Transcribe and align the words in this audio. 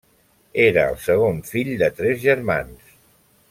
Era 0.63 0.85
el 0.93 0.97
segon 1.03 1.43
fill 1.51 1.71
de 1.83 1.91
tres 2.01 2.19
germans. 2.27 2.99